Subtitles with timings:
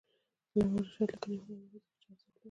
[0.03, 0.03] د
[0.55, 2.39] علامه رشاد لیکنی هنر مهم دی ځکه چې ارزښت لوړوي.